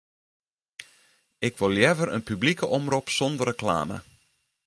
[1.47, 3.97] Ik wol leaver in publike omrop sonder reklame.